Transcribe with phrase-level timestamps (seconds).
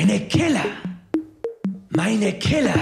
[0.00, 0.64] Meine Killer.
[1.88, 2.78] Meine Killer,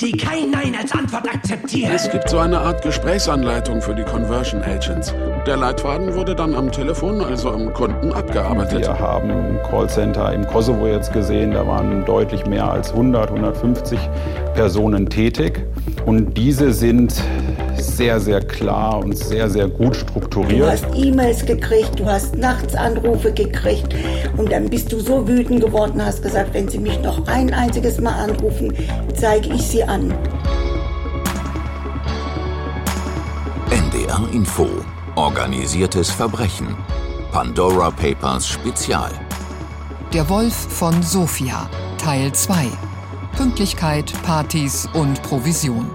[0.00, 1.92] die kein Nein als Antwort akzeptieren.
[1.92, 5.12] Es gibt so eine Art Gesprächsanleitung für die Conversion Agents.
[5.46, 8.80] Der Leitfaden wurde dann am Telefon, also am Kunden, abgearbeitet.
[8.80, 13.96] Wir haben ein Callcenter im Kosovo jetzt gesehen, da waren deutlich mehr als 100, 150
[14.54, 15.64] Personen tätig.
[16.04, 17.14] Und diese sind
[17.76, 20.62] sehr, sehr klar und sehr, sehr gut strukturiert.
[20.62, 23.94] Du hast E-Mails gekriegt, du hast nachts Anrufe gekriegt
[24.36, 28.00] und dann bist du so wütend geworden, hast gesagt, wenn sie mich noch ein einziges
[28.00, 28.74] Mal anrufen,
[29.14, 30.12] zeige ich sie an.
[33.70, 34.66] NDR Info.
[35.16, 36.76] Organisiertes Verbrechen.
[37.32, 39.10] Pandora Papers Spezial.
[40.12, 42.66] Der Wolf von Sofia, Teil 2.
[43.34, 45.90] Pünktlichkeit, Partys und Provision.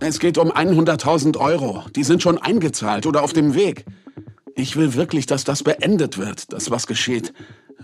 [0.00, 1.84] Es geht um 100.000 Euro.
[1.96, 3.86] Die sind schon eingezahlt oder auf dem Weg.
[4.54, 7.32] Ich will wirklich, dass das beendet wird, das was geschieht.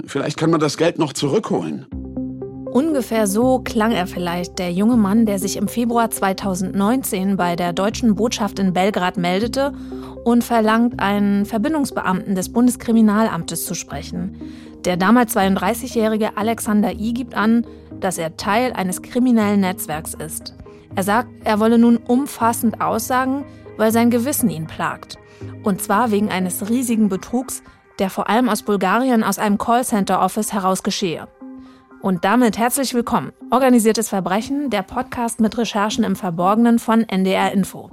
[0.05, 1.87] Vielleicht kann man das Geld noch zurückholen.
[2.73, 7.73] Ungefähr so klang er vielleicht, der junge Mann, der sich im Februar 2019 bei der
[7.73, 9.73] deutschen Botschaft in Belgrad meldete
[10.23, 14.41] und verlangt, einen Verbindungsbeamten des Bundeskriminalamtes zu sprechen.
[14.85, 17.67] Der damals 32-jährige Alexander I gibt an,
[17.99, 20.55] dass er Teil eines kriminellen Netzwerks ist.
[20.95, 23.45] Er sagt, er wolle nun umfassend aussagen,
[23.79, 25.19] weil sein Gewissen ihn plagt.
[25.65, 27.65] Und zwar wegen eines riesigen Betrugs,
[27.99, 31.27] der vor allem aus Bulgarien aus einem Callcenter-Office heraus geschehe.
[32.03, 33.33] Und damit herzlich willkommen.
[33.51, 37.91] Organisiertes Verbrechen, der Podcast mit Recherchen im Verborgenen von NDR Info.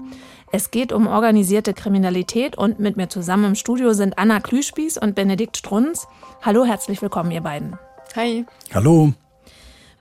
[0.50, 5.14] Es geht um organisierte Kriminalität und mit mir zusammen im Studio sind Anna Klüspieß und
[5.14, 6.08] Benedikt Strunz.
[6.42, 7.78] Hallo, herzlich willkommen, ihr beiden.
[8.16, 8.46] Hi.
[8.74, 9.12] Hallo.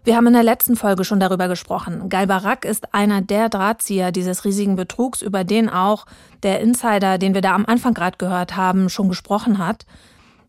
[0.05, 2.09] Wir haben in der letzten Folge schon darüber gesprochen.
[2.09, 6.07] Galbarak ist einer der Drahtzieher dieses riesigen Betrugs, über den auch
[6.45, 9.85] der Insider, den wir da am Anfang gerade gehört haben, schon gesprochen hat.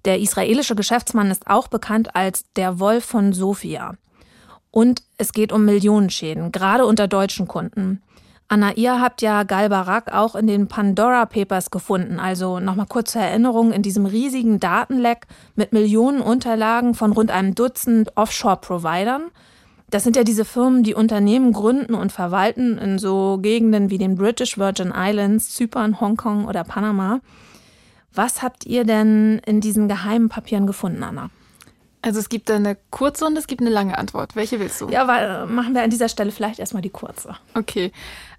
[0.08, 3.96] Der israelische Geschäftsmann ist auch bekannt als der Wolf von Sofia.
[4.72, 8.02] Und es geht um Millionenschäden, gerade unter deutschen Kunden.
[8.48, 12.22] Anna, ihr habt ja Galbarak auch in den Pandora Papers gefunden.
[12.22, 17.54] Also nochmal kurz zur Erinnerung, in diesem riesigen Datenleck mit Millionen Unterlagen von rund einem
[17.54, 19.24] Dutzend Offshore-Providern.
[19.90, 24.16] Das sind ja diese Firmen, die Unternehmen gründen und verwalten in so Gegenden wie den
[24.16, 27.20] British Virgin Islands, Zypern, Hongkong oder Panama.
[28.18, 31.30] Was habt ihr denn in diesen geheimen Papieren gefunden, Anna?
[32.02, 34.36] Also es gibt eine kurze und es gibt eine lange Antwort.
[34.36, 34.90] Welche willst du?
[34.90, 37.36] Ja, aber machen wir an dieser Stelle vielleicht erstmal die kurze.
[37.54, 37.92] Okay.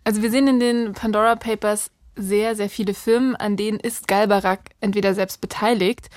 [0.02, 4.70] Also wir sehen in den Pandora Papers sehr, sehr viele Firmen, an denen ist Galbarak
[4.80, 6.08] entweder selbst beteiligt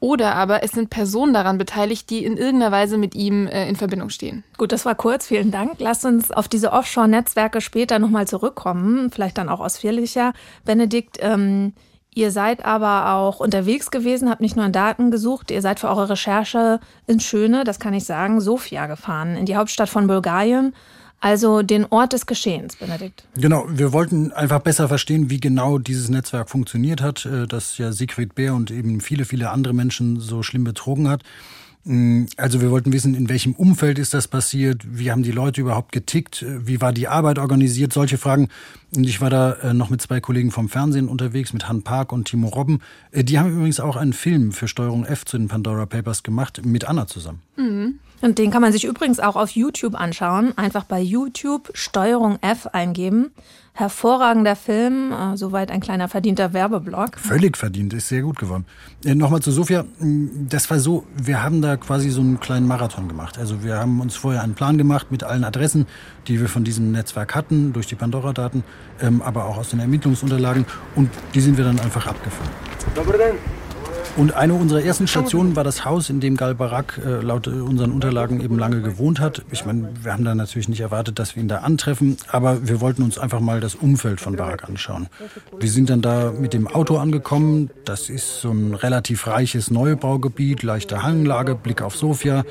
[0.00, 3.76] oder aber es sind Personen daran beteiligt, die in irgendeiner Weise mit ihm äh, in
[3.76, 4.44] Verbindung stehen.
[4.58, 5.76] Gut, das war kurz, vielen Dank.
[5.78, 10.34] Lasst uns auf diese Offshore-Netzwerke später nochmal zurückkommen, vielleicht dann auch ausführlicher.
[10.64, 11.72] Benedikt, ähm,
[12.18, 15.88] ihr seid aber auch unterwegs gewesen, habt nicht nur an Daten gesucht, ihr seid für
[15.88, 20.74] eure Recherche ins Schöne, das kann ich sagen, Sofia gefahren, in die Hauptstadt von Bulgarien
[21.20, 23.24] also den Ort des Geschehens, Benedikt.
[23.34, 27.90] Genau, wir wollten einfach besser verstehen, wie genau dieses Netzwerk funktioniert hat, äh, das ja
[27.90, 31.22] Siegfried Bär und eben viele, viele andere Menschen so schlimm betrogen hat.
[31.84, 35.60] Mm, also wir wollten wissen, in welchem Umfeld ist das passiert, wie haben die Leute
[35.60, 38.48] überhaupt getickt, wie war die Arbeit organisiert, solche Fragen.
[38.94, 42.12] Und ich war da äh, noch mit zwei Kollegen vom Fernsehen unterwegs, mit Han Park
[42.12, 42.80] und Timo Robben.
[43.10, 46.64] Äh, die haben übrigens auch einen Film für Steuerung F zu den Pandora Papers gemacht,
[46.64, 47.42] mit Anna zusammen.
[47.56, 47.98] Mhm.
[48.20, 50.56] Und den kann man sich übrigens auch auf YouTube anschauen.
[50.56, 53.30] Einfach bei YouTube Steuerung F eingeben.
[53.74, 57.16] Hervorragender Film, äh, soweit ein kleiner verdienter Werbeblock.
[57.16, 58.66] Völlig verdient, ist sehr gut geworden.
[59.04, 62.66] Äh, Nochmal zu Sophia, mm, das war so, wir haben da quasi so einen kleinen
[62.66, 63.38] Marathon gemacht.
[63.38, 65.86] Also wir haben uns vorher einen Plan gemacht mit allen Adressen,
[66.26, 68.64] die wir von diesem Netzwerk hatten, durch die Pandora-Daten,
[69.00, 72.50] ähm, aber auch aus den Ermittlungsunterlagen und die sind wir dann einfach abgefahren.
[74.18, 77.92] Und eine unserer ersten Stationen war das Haus, in dem Gal Barak äh, laut unseren
[77.92, 79.44] Unterlagen eben lange gewohnt hat.
[79.52, 82.80] Ich meine, wir haben da natürlich nicht erwartet, dass wir ihn da antreffen, aber wir
[82.80, 85.06] wollten uns einfach mal das Umfeld von Barak anschauen.
[85.60, 87.70] Wir sind dann da mit dem Auto angekommen.
[87.84, 92.42] Das ist so ein relativ reiches Neubaugebiet, leichte Hanglage, Blick auf Sofia.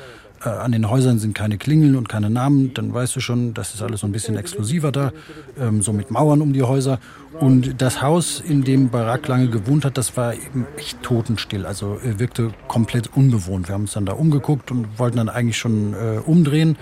[0.44, 3.74] Äh, an den Häusern sind keine Klingeln und keine Namen, dann weißt du schon, das
[3.74, 5.12] ist alles so ein bisschen exklusiver da,
[5.58, 6.98] ähm, so mit Mauern um die Häuser.
[7.40, 11.98] Und das Haus, in dem Barack lange gewohnt hat, das war eben echt totenstill, also
[12.04, 13.68] äh, wirkte komplett unbewohnt.
[13.68, 16.76] Wir haben uns dann da umgeguckt und wollten dann eigentlich schon äh, umdrehen.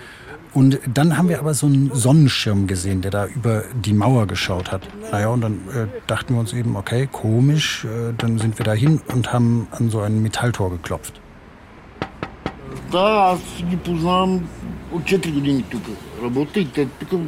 [0.53, 4.71] Und dann haben wir aber so einen Sonnenschirm gesehen, der da über die Mauer geschaut
[4.71, 4.81] hat.
[5.11, 7.85] Naja, und dann äh, dachten wir uns eben, okay, komisch.
[7.85, 11.21] Äh, dann sind wir da hin und haben an so ein Metalltor geklopft.
[12.92, 14.48] Да, аз ги познавам
[14.92, 15.82] от 4 години тук.
[16.22, 17.20] Работя и те тук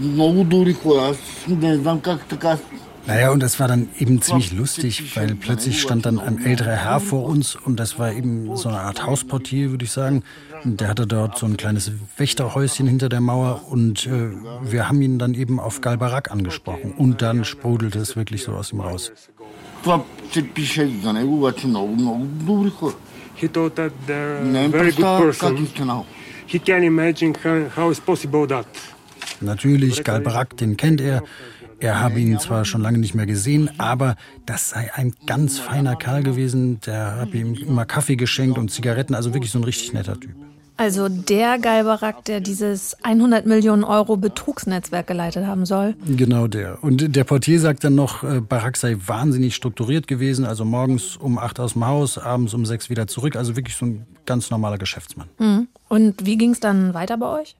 [0.00, 1.00] много добри хора.
[1.10, 2.58] Аз не знам как така
[3.06, 7.00] Naja, und das war dann eben ziemlich lustig, weil plötzlich stand dann ein älterer Herr
[7.00, 10.22] vor uns und das war eben so eine Art Hausportier, würde ich sagen.
[10.64, 14.30] Der hatte dort so ein kleines Wächterhäuschen hinter der Mauer und äh,
[14.62, 18.72] wir haben ihn dann eben auf Galbarak angesprochen und dann sprudelte es wirklich so aus
[18.72, 19.10] ihm raus.
[23.35, 25.67] He thought that they're a very good person.
[26.47, 27.33] He can imagine
[27.75, 28.65] how it's possible that.
[29.41, 31.23] Natürlich, Galbarak, den kennt er.
[31.79, 34.15] Er habe ihn zwar schon lange nicht mehr gesehen, aber
[34.45, 36.79] das sei ein ganz feiner Kerl gewesen.
[36.85, 40.35] Der habe ihm immer Kaffee geschenkt und Zigaretten, also wirklich so ein richtig netter Typ.
[40.77, 45.95] Also der Galbarak, der dieses 100 Millionen Euro Betrugsnetzwerk geleitet haben soll.
[46.05, 46.83] Genau der.
[46.83, 50.45] Und der Portier sagt dann noch, äh, Barak sei wahnsinnig strukturiert gewesen.
[50.45, 53.35] Also morgens um acht aus dem Haus, abends um sechs wieder zurück.
[53.35, 55.27] Also wirklich so ein ganz normaler Geschäftsmann.
[55.39, 55.67] Mhm.
[55.87, 57.55] Und wie ging es dann weiter bei euch?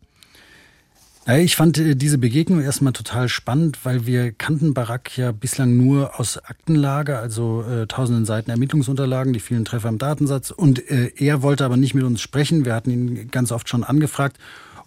[1.28, 6.20] Ich fand äh, diese Begegnung erstmal total spannend, weil wir kannten Barack ja bislang nur
[6.20, 10.52] aus Aktenlage, also äh, tausenden Seiten Ermittlungsunterlagen, die vielen Treffer im Datensatz.
[10.52, 12.64] Und äh, er wollte aber nicht mit uns sprechen.
[12.64, 14.38] Wir hatten ihn ganz oft schon angefragt.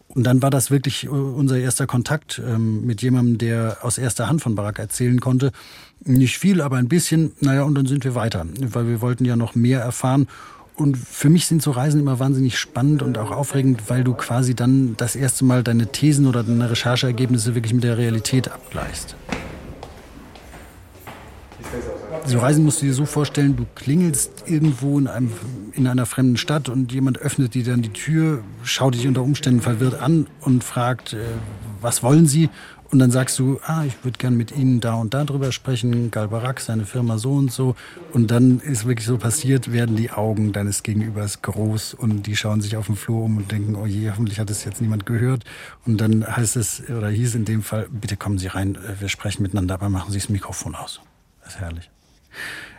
[0.07, 4.29] Und dann war das wirklich äh, unser erster Kontakt ähm, mit jemandem, der aus erster
[4.29, 5.51] Hand von Barack erzählen konnte.
[6.05, 7.33] Nicht viel, aber ein bisschen.
[7.41, 10.29] Naja, und dann sind wir weiter, weil wir wollten ja noch mehr erfahren.
[10.79, 14.55] Und für mich sind so Reisen immer wahnsinnig spannend und auch aufregend, weil du quasi
[14.55, 19.17] dann das erste Mal deine Thesen oder deine Rechercheergebnisse wirklich mit der Realität abgleichst.
[22.27, 25.33] So Reisen musst du dir so vorstellen, du klingelst irgendwo in, einem,
[25.73, 29.61] in einer fremden Stadt und jemand öffnet dir dann die Tür, schaut dich unter Umständen
[29.61, 31.19] verwirrt an und fragt, äh,
[31.81, 32.51] was wollen Sie?
[32.91, 36.11] Und dann sagst du, ah, ich würde gern mit Ihnen da und da drüber sprechen,
[36.11, 37.77] Galbarak, seine Firma so und so.
[38.13, 42.63] Und dann ist wirklich so passiert, werden die Augen deines Gegenübers groß und die schauen
[42.63, 45.45] sich auf dem Flur um und denken, oh je, hoffentlich hat es jetzt niemand gehört.
[45.85, 49.43] Und dann heißt es, oder hieß in dem Fall, bitte kommen Sie rein, wir sprechen
[49.43, 51.01] miteinander, aber machen Sie das Mikrofon aus.
[51.43, 51.91] Das ist herrlich.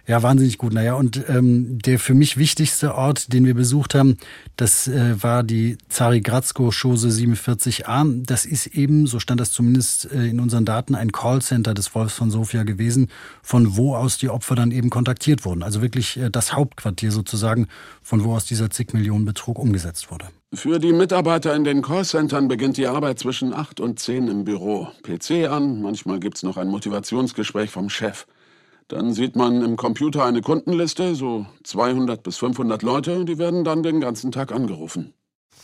[0.09, 0.73] Ja, wahnsinnig gut.
[0.73, 4.17] Naja, und ähm, der für mich wichtigste Ort, den wir besucht haben,
[4.57, 8.25] das äh, war die Zarigradsko-Schose 47a.
[8.25, 12.15] Das ist eben, so stand das zumindest äh, in unseren Daten, ein Callcenter des Wolfs
[12.15, 13.09] von Sofia gewesen,
[13.43, 15.61] von wo aus die Opfer dann eben kontaktiert wurden.
[15.61, 17.67] Also wirklich äh, das Hauptquartier sozusagen,
[18.01, 20.25] von wo aus dieser zig Millionen Betrug umgesetzt wurde.
[20.55, 24.87] Für die Mitarbeiter in den Callcentern beginnt die Arbeit zwischen acht und zehn im Büro.
[25.03, 28.25] PC an, manchmal gibt's noch ein Motivationsgespräch vom Chef.
[28.89, 33.83] Dann sieht man im Computer eine Kundenliste, so 200 bis 500 Leute, die werden dann
[33.83, 35.13] den ganzen Tag angerufen.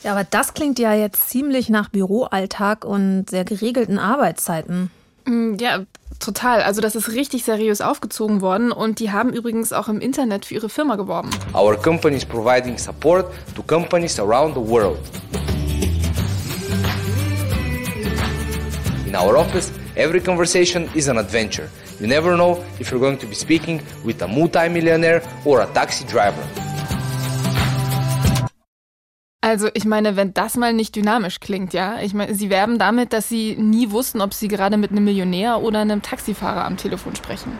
[0.04, 4.92] Ja, aber das klingt ja jetzt ziemlich nach Büroalltag und sehr geregelten Arbeitszeiten.
[5.26, 5.86] Mm, ja,
[6.20, 6.62] total.
[6.62, 10.54] Also das ist richtig seriös aufgezogen worden und die haben übrigens auch im Internet für
[10.54, 11.32] ihre Firma geworben.
[11.56, 13.26] Our company is providing support
[13.56, 15.00] to companies around the world.
[19.08, 21.70] In our office, every conversation is an adventure.
[22.00, 26.06] You never know if you're going to be speaking with a multimillionaire or a taxi
[26.06, 26.44] driver.
[29.42, 32.00] Also ich meine, wenn das mal nicht dynamisch klingt, ja.
[32.02, 35.62] Ich meine, sie werben damit, dass sie nie wussten, ob sie gerade mit einem Millionär
[35.62, 37.52] oder einem Taxifahrer am Telefon sprechen.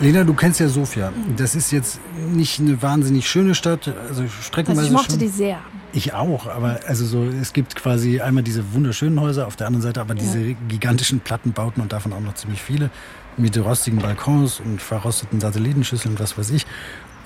[0.00, 1.12] Lena, du kennst ja Sofia.
[1.36, 5.20] Das ist jetzt nicht eine wahnsinnig schöne Stadt, also streckenweise also ich mochte schon.
[5.20, 5.60] die sehr.
[5.94, 9.82] Ich auch, aber also so, es gibt quasi einmal diese wunderschönen Häuser, auf der anderen
[9.82, 10.56] Seite aber diese ja.
[10.68, 12.90] gigantischen Plattenbauten und davon auch noch ziemlich viele
[13.36, 16.66] mit rostigen Balkons und verrosteten Satellitenschüsseln und was weiß ich.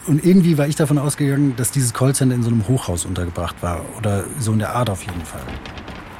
[0.07, 3.85] Und irgendwie war ich davon ausgegangen, dass dieses Callcenter in so einem Hochhaus untergebracht war
[3.99, 5.43] oder so in der Art auf jeden Fall.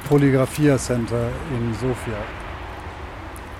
[0.07, 2.17] Polygraphia Center in Sofia.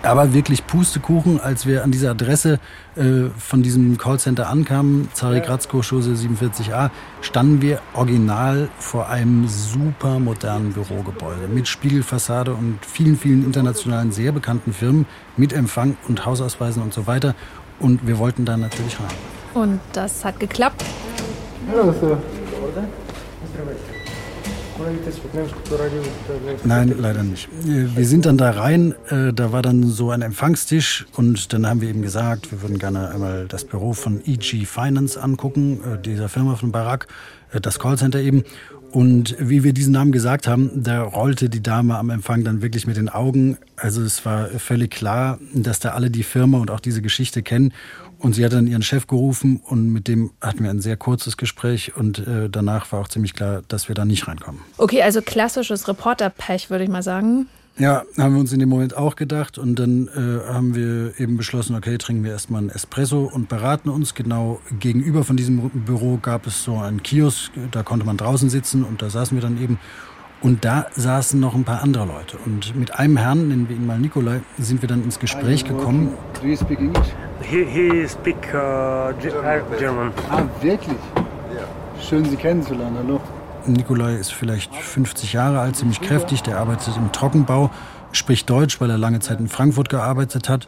[0.08, 2.60] Aber wirklich Pustekuchen, als wir an dieser Adresse
[2.96, 11.50] äh, von diesem Callcenter ankamen, Zarigradsko-Schose 47a, standen wir original vor einem super modernen Bürogebäude
[11.50, 17.06] mit Spiegelfassade und vielen, vielen internationalen sehr bekannten Firmen mit Empfang und Hausausweisen und so
[17.06, 17.36] weiter.
[17.82, 19.62] Und wir wollten da natürlich rein.
[19.62, 20.86] Und das hat geklappt.
[21.76, 21.84] Ja,
[26.64, 27.50] Nein, leider nicht.
[27.64, 31.82] Wir sind dann da rein, äh, da war dann so ein Empfangstisch und dann haben
[31.82, 36.30] wir eben gesagt, wir würden gerne einmal das Büro von EG Finance angucken, äh, dieser
[36.30, 37.08] Firma von Barack,
[37.52, 38.44] äh, das Callcenter eben.
[38.92, 42.88] Und wie wir diesen Namen gesagt haben, da rollte die Dame am Empfang dann wirklich
[42.88, 43.58] mit den Augen.
[43.76, 47.74] Also es war völlig klar, dass da alle die Firma und auch diese Geschichte kennen.
[48.20, 51.38] Und sie hat dann ihren Chef gerufen und mit dem hatten wir ein sehr kurzes
[51.38, 54.62] Gespräch und äh, danach war auch ziemlich klar, dass wir da nicht reinkommen.
[54.78, 57.48] Okay, also klassisches Reporter-Pech, würde ich mal sagen.
[57.80, 61.38] Ja, haben wir uns in dem Moment auch gedacht und dann äh, haben wir eben
[61.38, 64.16] beschlossen, okay, trinken wir erstmal einen Espresso und beraten uns.
[64.16, 68.84] Genau gegenüber von diesem Büro gab es so einen Kiosk, da konnte man draußen sitzen
[68.84, 69.78] und da saßen wir dann eben
[70.42, 72.38] Und da saßen noch ein paar andere Leute.
[72.46, 76.14] Und mit einem Herrn, nennen wir ihn mal Nikolai, sind wir dann ins Gespräch gekommen.
[76.42, 77.08] Do you speak English?
[77.42, 79.14] He, he speak uh,
[79.78, 80.12] German.
[80.30, 80.98] Ah, wirklich?
[82.00, 82.98] Schön, Sie kennenzulernen.
[83.04, 83.20] Hallo.
[83.66, 86.44] Nikolai ist vielleicht 50 Jahre alt, ziemlich kräftig.
[86.44, 87.72] Der arbeitet im Trockenbau,
[88.12, 90.68] spricht Deutsch, weil er lange Zeit in Frankfurt gearbeitet hat.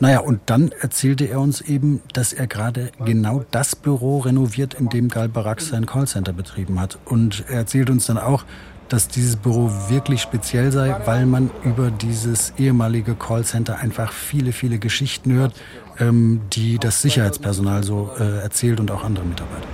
[0.00, 4.88] Naja, und dann erzählte er uns eben, dass er gerade genau das Büro renoviert, in
[4.88, 6.98] dem Gal Barak sein Callcenter betrieben hat.
[7.04, 8.44] Und er erzählt uns dann auch,
[8.88, 14.78] dass dieses Büro wirklich speziell sei, weil man über dieses ehemalige Callcenter einfach viele, viele
[14.78, 15.54] Geschichten hört,
[16.00, 19.66] ähm, die das Sicherheitspersonal so äh, erzählt und auch andere Mitarbeiter.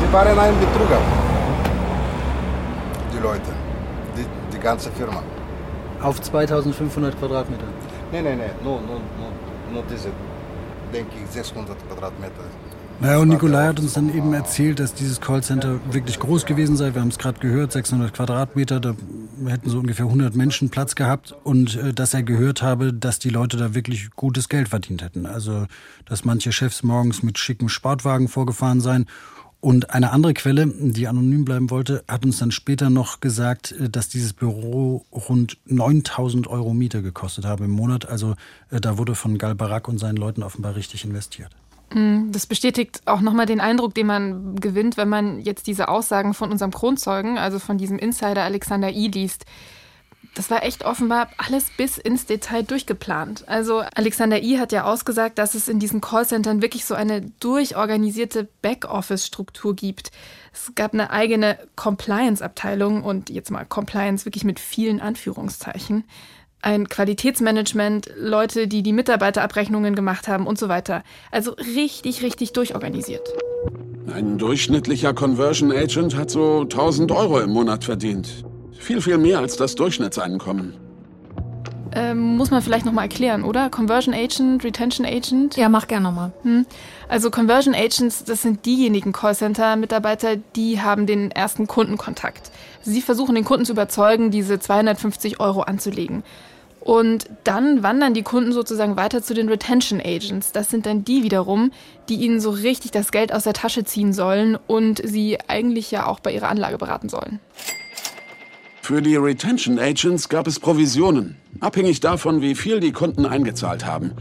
[0.00, 0.98] Die waren ein Betrüger.
[3.12, 3.52] Die Leute,
[4.16, 5.22] die, die ganze Firma.
[6.02, 7.64] Auf 2500 Quadratmeter.
[8.12, 10.08] Nein, nein, nein, nur, nur, nur, nur diese,
[10.92, 12.44] denke ich, 600 Quadratmeter.
[13.00, 16.94] Naja, und Nikolai hat uns dann eben erzählt, dass dieses Callcenter wirklich groß gewesen sei.
[16.94, 18.96] Wir haben es gerade gehört, 600 Quadratmeter, da
[19.46, 21.32] hätten so ungefähr 100 Menschen Platz gehabt.
[21.44, 25.26] Und äh, dass er gehört habe, dass die Leute da wirklich gutes Geld verdient hätten.
[25.26, 25.66] Also,
[26.06, 29.06] dass manche Chefs morgens mit schicken Sportwagen vorgefahren seien.
[29.60, 33.88] Und eine andere Quelle, die anonym bleiben wollte, hat uns dann später noch gesagt, äh,
[33.88, 38.08] dass dieses Büro rund 9000 Euro Miete gekostet habe im Monat.
[38.08, 38.34] Also
[38.72, 41.54] äh, da wurde von Gal Barak und seinen Leuten offenbar richtig investiert.
[41.94, 46.34] Mm, das bestätigt auch nochmal den Eindruck, den man gewinnt, wenn man jetzt diese Aussagen
[46.34, 49.08] von unserem Kronzeugen, also von diesem Insider Alexander I.
[49.08, 49.46] liest.
[50.34, 53.48] Das war echt offenbar alles bis ins Detail durchgeplant.
[53.48, 54.58] Also Alexander I.
[54.58, 60.12] hat ja ausgesagt, dass es in diesen Callcentern wirklich so eine durchorganisierte Backoffice-Struktur gibt.
[60.52, 66.04] Es gab eine eigene Compliance-Abteilung und jetzt mal Compliance wirklich mit vielen Anführungszeichen
[66.62, 71.02] ein Qualitätsmanagement, Leute, die die Mitarbeiterabrechnungen gemacht haben und so weiter.
[71.30, 73.28] Also richtig, richtig durchorganisiert.
[74.12, 78.44] Ein durchschnittlicher Conversion Agent hat so 1000 Euro im Monat verdient.
[78.78, 80.87] Viel, viel mehr als das Durchschnittseinkommen.
[81.98, 83.70] Ähm, muss man vielleicht nochmal erklären, oder?
[83.70, 85.56] Conversion Agent, Retention Agent?
[85.56, 86.32] Ja, mach gerne nochmal.
[86.42, 86.66] Hm.
[87.08, 92.50] Also Conversion Agents, das sind diejenigen Callcenter-Mitarbeiter, die haben den ersten Kundenkontakt.
[92.82, 96.22] Sie versuchen den Kunden zu überzeugen, diese 250 Euro anzulegen.
[96.80, 100.52] Und dann wandern die Kunden sozusagen weiter zu den Retention Agents.
[100.52, 101.72] Das sind dann die wiederum,
[102.08, 106.06] die ihnen so richtig das Geld aus der Tasche ziehen sollen und sie eigentlich ja
[106.06, 107.40] auch bei ihrer Anlage beraten sollen.
[108.80, 114.12] Für die Retention Agents gab es Provisionen, abhängig davon, wie viel die Kunden eingezahlt haben.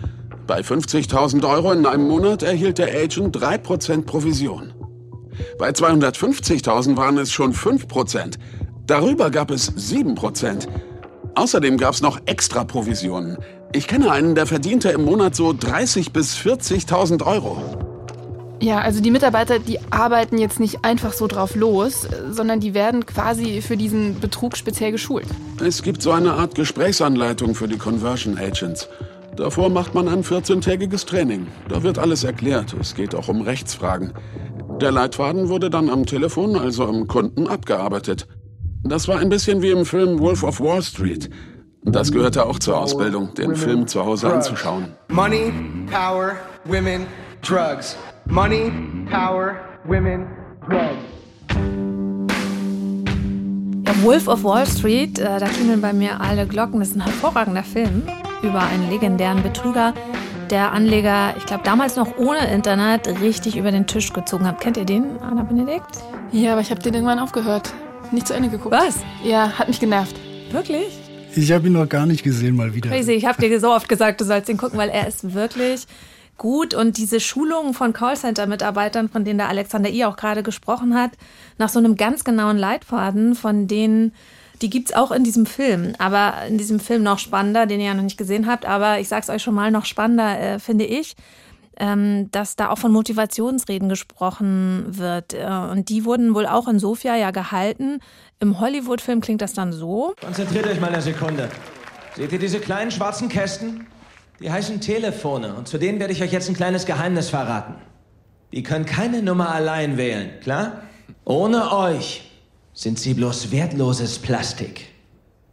[0.48, 4.74] Bei 50.000 Euro in einem Monat erhielt der Agent 3% Provision.
[5.60, 8.38] Bei 250.000 waren es schon 5%.
[8.86, 10.68] Darüber gab es 7%.
[11.36, 13.38] Außerdem gab es noch extra Provisionen.
[13.74, 17.97] Ich kenne einen, der verdiente im Monat so 30.000 bis 40.000 Euro.
[18.60, 23.06] Ja, also die Mitarbeiter, die arbeiten jetzt nicht einfach so drauf los, sondern die werden
[23.06, 25.28] quasi für diesen Betrug speziell geschult.
[25.64, 28.90] Es gibt so eine Art Gesprächsanleitung für die Conversion Agents.
[29.36, 31.46] Davor macht man ein 14-tägiges Training.
[31.70, 32.76] Da wird alles erklärt.
[32.80, 34.14] Es geht auch um Rechtsfragen.
[34.82, 38.28] Der Leitfaden wurde dann am Telefon, also am Kunden, abgearbeitet.
[38.84, 41.30] Das war ein bisschen wie im Film Wolf of Wall Street.
[41.84, 44.94] Das gehörte auch zur Ausbildung, den Film zu Hause anzuschauen.
[45.10, 45.54] Money,
[45.92, 46.36] Power,
[46.66, 47.06] Women,
[47.42, 47.96] Drugs.
[48.30, 48.72] Money,
[49.10, 49.56] Power,
[49.86, 50.28] Women,
[50.70, 50.98] Drugs.
[53.86, 56.80] Ja, Wolf of Wall Street, äh, da klingeln bei mir alle Glocken.
[56.80, 58.04] Das ist ein hervorragender Film
[58.44, 59.94] über einen legendären Betrüger,
[60.50, 64.60] der Anleger, ich glaube damals noch ohne Internet, richtig über den Tisch gezogen hat.
[64.62, 65.98] Kennt ihr den, Anna Benedikt?
[66.32, 67.74] Ja, aber ich habe den irgendwann aufgehört.
[68.12, 68.76] Nicht zu Ende geguckt.
[68.76, 68.98] Was?
[69.24, 70.16] Ja, hat mich genervt.
[70.52, 71.00] Wirklich?
[71.36, 72.90] Ich habe ihn noch gar nicht gesehen, mal wieder.
[72.90, 75.86] Crazy, ich habe dir so oft gesagt, du sollst ihn gucken, weil er ist wirklich
[76.38, 80.06] gut und diese Schulungen von Callcenter-Mitarbeitern, von denen der Alexander I.
[80.06, 81.12] auch gerade gesprochen hat,
[81.58, 84.14] nach so einem ganz genauen Leitfaden, von denen
[84.62, 87.94] die gibt's auch in diesem Film, aber in diesem Film noch spannender, den ihr ja
[87.94, 91.16] noch nicht gesehen habt, aber ich sag's euch schon mal, noch spannender äh, finde ich,
[91.80, 95.34] ähm, dass da auch von Motivationsreden gesprochen wird.
[95.34, 98.00] Äh, und die wurden wohl auch in Sofia ja gehalten.
[98.40, 100.16] Im Hollywood-Film klingt das dann so.
[100.20, 101.50] Konzentriert euch mal eine Sekunde.
[102.16, 103.86] Seht ihr diese kleinen schwarzen Kästen?
[104.40, 107.76] Die heißen Telefone und zu denen werde ich euch jetzt ein kleines Geheimnis verraten.
[108.52, 110.84] Die können keine Nummer allein wählen, klar?
[111.26, 112.30] Ohne euch
[112.74, 114.88] sind sie bloß wertloses Plastik.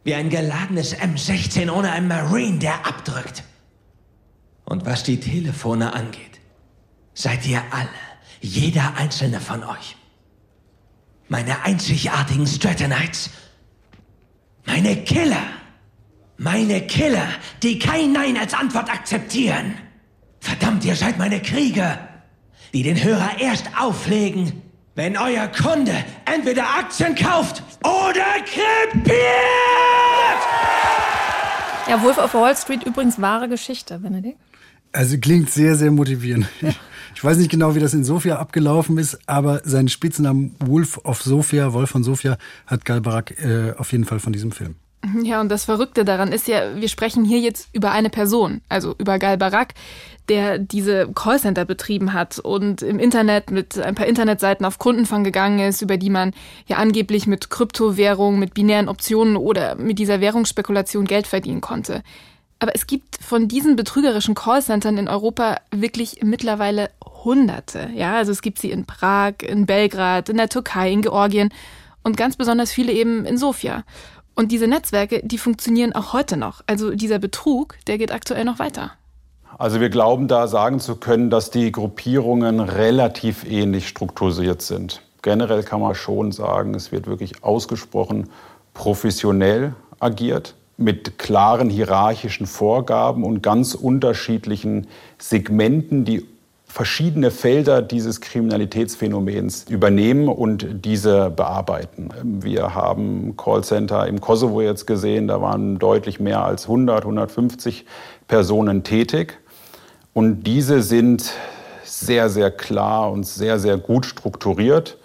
[0.03, 3.43] Wie ein geladenes M16 ohne einen Marine, der abdrückt.
[4.65, 6.39] Und was die Telefone angeht,
[7.13, 7.89] seid ihr alle,
[8.41, 9.95] jeder einzelne von euch,
[11.27, 13.31] meine einzigartigen Stratonites,
[14.65, 15.43] meine Killer,
[16.37, 17.27] meine Killer,
[17.63, 19.75] die kein Nein als Antwort akzeptieren.
[20.39, 21.97] Verdammt, ihr seid meine Krieger,
[22.73, 24.61] die den Hörer erst auflegen,
[24.95, 25.93] wenn euer Kunde
[26.25, 29.15] entweder Aktien kauft oder krepiert!
[31.87, 34.39] Ja, Wolf of Wall Street übrigens wahre Geschichte, Benedikt.
[34.91, 36.47] Also klingt sehr, sehr motivierend.
[37.15, 41.21] Ich weiß nicht genau, wie das in Sofia abgelaufen ist, aber seinen Spitznamen Wolf of
[41.21, 42.37] Sofia, Wolf von Sofia,
[42.67, 44.75] hat Galbarak äh, auf jeden Fall von diesem Film.
[45.23, 48.95] Ja, und das Verrückte daran ist ja, wir sprechen hier jetzt über eine Person, also
[48.97, 49.73] über Gal Barak,
[50.29, 55.59] der diese Callcenter betrieben hat und im Internet mit ein paar Internetseiten auf Kundenfang gegangen
[55.59, 56.33] ist, über die man
[56.67, 62.01] ja angeblich mit Kryptowährungen, mit binären Optionen oder mit dieser Währungsspekulation Geld verdienen konnte.
[62.59, 66.89] Aber es gibt von diesen betrügerischen Callcentern in Europa wirklich mittlerweile
[67.23, 67.89] Hunderte.
[67.93, 71.49] Ja, also es gibt sie in Prag, in Belgrad, in der Türkei, in Georgien
[72.03, 73.83] und ganz besonders viele eben in Sofia.
[74.35, 76.61] Und diese Netzwerke, die funktionieren auch heute noch.
[76.67, 78.91] Also dieser Betrug, der geht aktuell noch weiter.
[79.57, 85.01] Also wir glauben da sagen zu können, dass die Gruppierungen relativ ähnlich strukturiert sind.
[85.21, 88.29] Generell kann man schon sagen, es wird wirklich ausgesprochen
[88.73, 94.87] professionell agiert mit klaren hierarchischen Vorgaben und ganz unterschiedlichen
[95.17, 96.27] Segmenten, die
[96.75, 102.09] verschiedene Felder dieses Kriminalitätsphänomens übernehmen und diese bearbeiten.
[102.21, 107.85] Wir haben Callcenter im Kosovo jetzt gesehen, da waren deutlich mehr als 100, 150
[108.27, 109.37] Personen tätig.
[110.11, 111.31] Und diese sind
[111.85, 114.97] sehr, sehr klar und sehr, sehr gut strukturiert.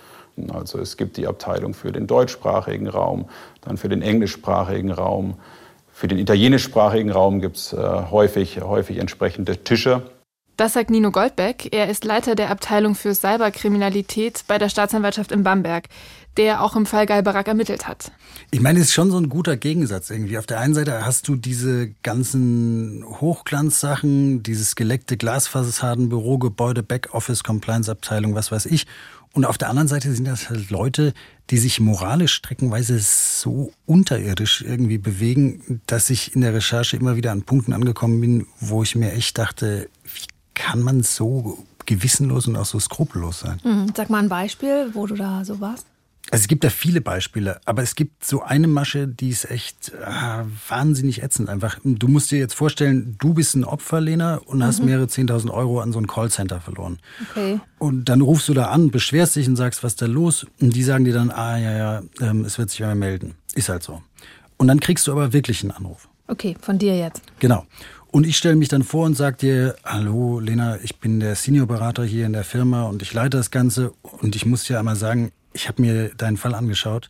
[0.53, 3.27] Also es gibt die Abteilung für den deutschsprachigen Raum,
[3.61, 5.35] dann für den englischsprachigen Raum.
[5.93, 7.77] Für den italienischsprachigen Raum gibt es äh,
[8.11, 10.03] häufig, häufig entsprechende Tische.
[10.61, 11.73] Das sagt Nino Goldbeck.
[11.73, 15.89] Er ist Leiter der Abteilung für Cyberkriminalität bei der Staatsanwaltschaft in Bamberg,
[16.37, 18.13] der auch im Fall Galbarak ermittelt hat.
[18.51, 20.37] Ich meine, es ist schon so ein guter Gegensatz irgendwie.
[20.37, 28.35] Auf der einen Seite hast du diese ganzen Hochglanzsachen, dieses geleckte Glasfassaden, Bürogebäude, Backoffice, Compliance-Abteilung,
[28.35, 28.87] was weiß ich.
[29.33, 31.15] Und auf der anderen Seite sind das halt Leute,
[31.51, 37.31] die sich moralisch streckenweise so unterirdisch irgendwie bewegen, dass ich in der Recherche immer wieder
[37.31, 39.89] an Punkten angekommen bin, wo ich mir echt dachte,
[40.61, 43.61] kann man so gewissenlos und auch so skrupellos sein?
[43.65, 43.93] Mhm.
[43.97, 45.87] Sag mal ein Beispiel, wo du da so warst.
[46.31, 49.89] Also es gibt da viele Beispiele, aber es gibt so eine Masche, die ist echt
[49.89, 51.79] äh, wahnsinnig ätzend einfach.
[51.83, 54.63] Du musst dir jetzt vorstellen, du bist ein Opfer, Lena, und mhm.
[54.63, 56.99] hast mehrere 10.000 Euro an so ein Callcenter verloren.
[57.31, 57.59] Okay.
[57.79, 60.47] Und dann rufst du da an, beschwerst dich und sagst, was ist da los?
[60.61, 63.35] Und die sagen dir dann, ah ja, ja, ähm, es wird sich mal melden.
[63.55, 64.01] Ist halt so.
[64.59, 66.09] Und dann kriegst du aber wirklich einen Anruf.
[66.29, 67.23] Okay, von dir jetzt.
[67.41, 67.67] Genau.
[68.13, 72.05] Und ich stelle mich dann vor und sage dir, hallo Lena, ich bin der Seniorberater
[72.05, 73.93] hier in der Firma und ich leite das Ganze.
[74.03, 77.09] Und ich muss dir einmal sagen, ich habe mir deinen Fall angeschaut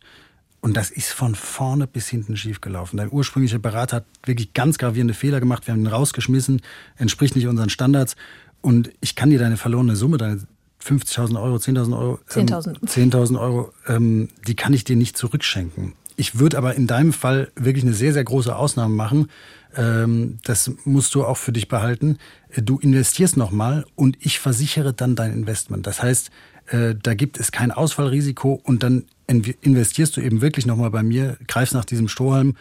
[0.61, 2.97] und das ist von vorne bis hinten schief gelaufen.
[2.97, 5.65] Dein ursprünglicher Berater hat wirklich ganz gravierende Fehler gemacht.
[5.65, 6.61] Wir haben ihn rausgeschmissen,
[6.97, 8.15] entspricht nicht unseren Standards.
[8.61, 10.41] Und ich kann dir deine verlorene Summe, deine
[10.85, 15.93] 50.000 Euro, 10.000 Euro, 10.000 ähm, 10.000 Euro, ähm, die kann ich dir nicht zurückschenken.
[16.15, 19.29] Ich würde aber in deinem Fall wirklich eine sehr, sehr große Ausnahme machen
[19.73, 22.17] das musst du auch für dich behalten.
[22.49, 25.87] Äh, du investierst nochmal und ich versichere dann dein Investment.
[25.87, 26.31] Das heißt,
[26.67, 31.37] äh, da gibt es kein Ausfallrisiko und dann investierst du eben wirklich nochmal bei mir,
[31.47, 32.55] greifst nach diesem Strohhalm.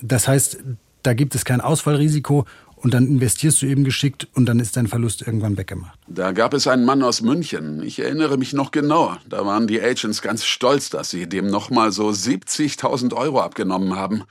[0.00, 0.58] Das heißt,
[1.02, 4.86] da gibt es kein Ausfallrisiko und dann investierst du eben geschickt und dann ist dein
[4.86, 5.98] Verlust irgendwann weggemacht.
[6.06, 7.82] Da gab es einen Mann aus München.
[7.82, 9.16] Ich erinnere mich noch genau.
[9.28, 14.24] Da waren die Agents ganz stolz, dass sie dem nochmal so 70.000 Euro abgenommen haben.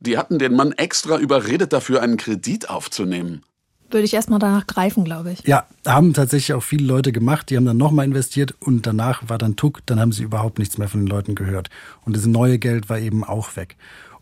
[0.00, 3.42] Die hatten den Mann extra überredet, dafür einen Kredit aufzunehmen.
[3.90, 5.42] Würde ich erstmal danach greifen, glaube ich.
[5.46, 7.50] Ja, haben tatsächlich auch viele Leute gemacht.
[7.50, 9.80] Die haben dann nochmal investiert und danach war dann Tuck.
[9.86, 11.70] Dann haben sie überhaupt nichts mehr von den Leuten gehört.
[12.04, 13.76] Und das neue Geld war eben auch weg.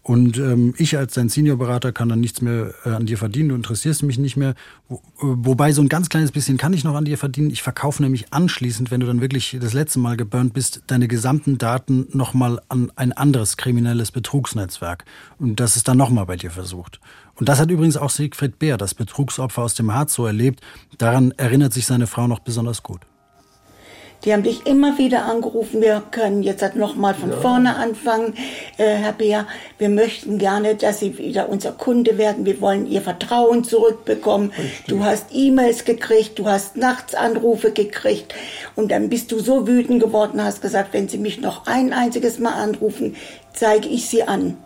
[0.09, 3.55] Und ähm, ich als dein Seniorberater kann dann nichts mehr äh, an dir verdienen, du
[3.55, 4.55] interessierst mich nicht mehr.
[4.89, 7.51] Wo, äh, wobei so ein ganz kleines bisschen kann ich noch an dir verdienen.
[7.51, 11.59] Ich verkaufe nämlich anschließend, wenn du dann wirklich das letzte Mal geburnt bist, deine gesamten
[11.59, 15.05] Daten nochmal an ein anderes kriminelles Betrugsnetzwerk.
[15.39, 17.01] Und das ist dann nochmal bei dir versucht.
[17.35, 20.63] Und das hat übrigens auch Siegfried Bär, das Betrugsopfer aus dem Harz, so erlebt.
[20.97, 23.01] Daran erinnert sich seine Frau noch besonders gut.
[24.25, 27.37] Die haben dich immer wieder angerufen, wir können jetzt halt nochmal von ja.
[27.37, 28.35] vorne anfangen,
[28.77, 29.47] äh, Herr Beer.
[29.79, 32.45] Wir möchten gerne, dass Sie wieder unser Kunde werden.
[32.45, 34.51] Wir wollen Ihr Vertrauen zurückbekommen.
[34.51, 34.87] Richtig.
[34.87, 38.35] Du hast E-Mails gekriegt, du hast nachts Anrufe gekriegt
[38.75, 42.39] und dann bist du so wütend geworden, hast gesagt, wenn Sie mich noch ein einziges
[42.39, 43.15] Mal anrufen,
[43.53, 44.57] zeige ich Sie an.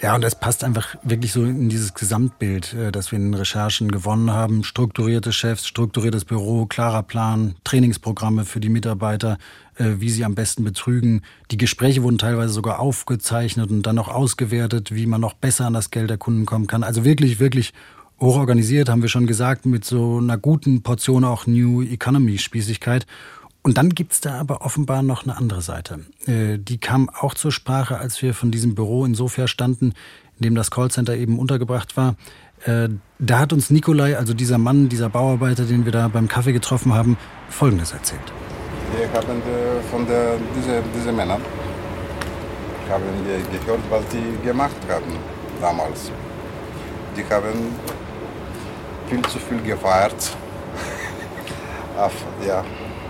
[0.00, 3.34] Ja, und das passt einfach wirklich so in dieses Gesamtbild, äh, das wir in den
[3.34, 4.62] Recherchen gewonnen haben.
[4.62, 9.38] Strukturierte Chefs, strukturiertes Büro, klarer Plan, Trainingsprogramme für die Mitarbeiter,
[9.74, 11.22] äh, wie sie am besten betrügen.
[11.50, 15.72] Die Gespräche wurden teilweise sogar aufgezeichnet und dann noch ausgewertet, wie man noch besser an
[15.72, 16.84] das Geld der Kunden kommen kann.
[16.84, 17.72] Also wirklich, wirklich
[18.20, 23.04] hochorganisiert, haben wir schon gesagt, mit so einer guten Portion auch New Economy Spießigkeit.
[23.62, 26.00] Und dann gibt es da aber offenbar noch eine andere Seite.
[26.26, 29.94] Äh, die kam auch zur Sprache, als wir von diesem Büro in Sofia standen,
[30.38, 32.14] in dem das Callcenter eben untergebracht war.
[32.64, 36.52] Äh, da hat uns Nikolai, also dieser Mann, dieser Bauarbeiter, den wir da beim Kaffee
[36.52, 37.16] getroffen haben,
[37.48, 38.32] Folgendes erzählt.
[38.96, 39.42] Wir haben
[39.90, 41.38] von der, diese, diese Männer
[42.88, 45.12] haben wir gehört, was die gemacht haben
[45.60, 46.10] damals.
[47.16, 47.74] Die haben
[49.08, 50.36] viel zu viel gefeiert.
[51.98, 52.14] auf,
[52.46, 52.64] ja,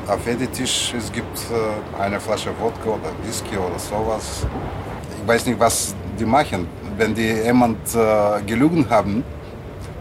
[0.08, 4.46] auf jedem Tisch es gibt äh, eine Flasche Wodka oder Whisky oder sowas.
[5.20, 6.66] Ich weiß nicht, was die machen.
[6.96, 9.22] Wenn die jemand äh, gelogen haben,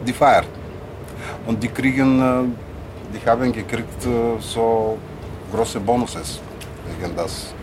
[0.06, 0.46] die feiern.
[1.46, 4.98] Und die kriegen, äh, die haben gekriegt äh, so
[5.52, 6.40] große Bonuses
[6.88, 7.54] wegen das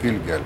[0.00, 0.42] viel Geld.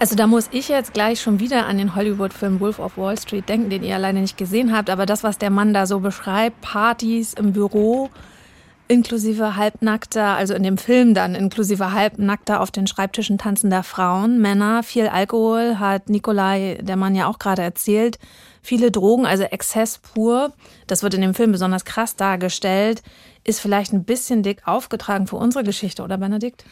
[0.00, 3.48] Also da muss ich jetzt gleich schon wieder an den Hollywood-Film Wolf of Wall Street
[3.48, 4.90] denken, den ihr alleine nicht gesehen habt.
[4.90, 8.08] Aber das, was der Mann da so beschreibt, Partys im Büro,
[8.88, 14.82] inklusive halbnackter, also in dem Film dann inklusive halbnackter auf den Schreibtischen tanzender Frauen, Männer,
[14.82, 18.18] viel Alkohol, hat Nikolai, der Mann ja auch gerade erzählt,
[18.62, 20.52] viele Drogen, also Exzess pur.
[20.86, 23.02] Das wird in dem Film besonders krass dargestellt.
[23.44, 26.64] Ist vielleicht ein bisschen dick aufgetragen für unsere Geschichte, oder Benedikt?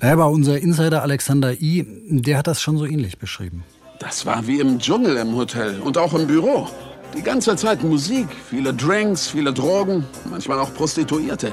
[0.00, 3.64] Naja, aber unser Insider Alexander I., der hat das schon so ähnlich beschrieben.
[3.98, 6.68] Das war wie im Dschungel im Hotel und auch im Büro.
[7.16, 11.52] Die ganze Zeit Musik, viele Drinks, viele Drogen, manchmal auch Prostituierte.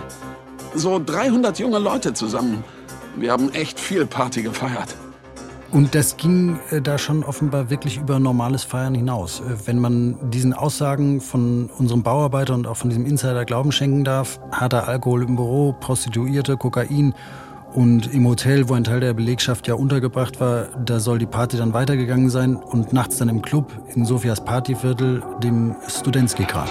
[0.74, 2.64] So 300 junge Leute zusammen.
[3.18, 4.96] Wir haben echt viel Party gefeiert.
[5.72, 9.42] Und das ging äh, da schon offenbar wirklich über normales Feiern hinaus.
[9.42, 14.04] Äh, wenn man diesen Aussagen von unserem Bauarbeiter und auch von diesem Insider Glauben schenken
[14.04, 17.14] darf, harter Alkohol im Büro, Prostituierte, Kokain
[17.74, 21.58] und im Hotel, wo ein Teil der Belegschaft ja untergebracht war, da soll die Party
[21.58, 26.70] dann weitergegangen sein und nachts dann im Club in Sofias Partyviertel, dem Studentski-Grad.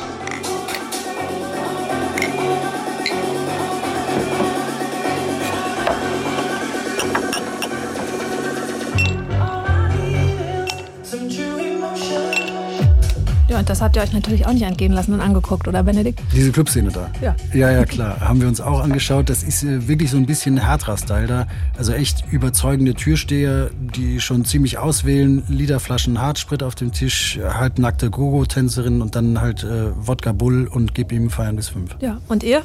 [13.69, 16.21] Das habt ihr euch natürlich auch nicht entgehen lassen und angeguckt, oder Benedikt?
[16.35, 17.11] Diese Clubszene da?
[17.21, 17.37] Ja.
[17.53, 18.21] Ja, ja, klar.
[18.21, 19.29] Haben wir uns auch angeschaut.
[19.29, 21.47] Das ist äh, wirklich so ein bisschen Hertra-Style da.
[21.77, 25.43] Also echt überzeugende Türsteher, die schon ziemlich auswählen.
[25.49, 31.13] Literflaschen Hartsprit auf dem Tisch, halbnackte Gogo-Tänzerin und dann halt äh, Wodka Bull und gib
[31.13, 31.97] ihm feiern bis fünf.
[32.01, 32.63] Ja, und ihr?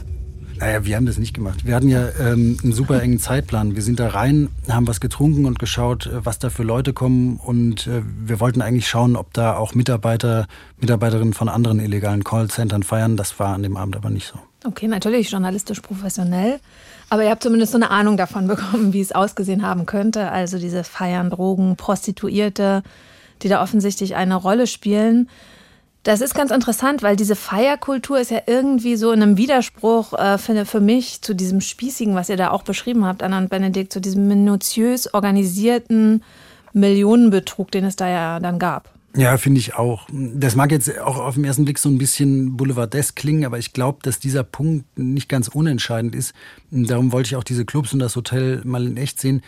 [0.59, 1.65] Naja, wir haben das nicht gemacht.
[1.65, 3.75] Wir hatten ja ähm, einen super engen Zeitplan.
[3.75, 7.37] Wir sind da rein, haben was getrunken und geschaut, äh, was da für Leute kommen.
[7.37, 10.47] Und äh, wir wollten eigentlich schauen, ob da auch Mitarbeiter,
[10.79, 13.17] Mitarbeiterinnen von anderen illegalen Callcentern feiern.
[13.17, 14.39] Das war an dem Abend aber nicht so.
[14.65, 16.59] Okay, natürlich journalistisch professionell.
[17.09, 20.31] Aber ihr habt zumindest so eine Ahnung davon bekommen, wie es ausgesehen haben könnte.
[20.31, 22.83] Also diese Feiern, Drogen, Prostituierte,
[23.41, 25.29] die da offensichtlich eine Rolle spielen.
[26.03, 30.37] Das ist ganz interessant, weil diese Feierkultur ist ja irgendwie so in einem Widerspruch äh,
[30.37, 33.93] für, für mich zu diesem Spießigen, was ihr da auch beschrieben habt, Anna und Benedikt,
[33.93, 36.21] zu diesem minutiös organisierten
[36.73, 38.91] Millionenbetrug, den es da ja dann gab.
[39.15, 40.07] Ja, finde ich auch.
[40.11, 43.71] Das mag jetzt auch auf den ersten Blick so ein bisschen boulevardesk klingen, aber ich
[43.71, 46.33] glaube, dass dieser Punkt nicht ganz unentscheidend ist.
[46.71, 49.43] Darum wollte ich auch diese Clubs und das Hotel mal in echt sehen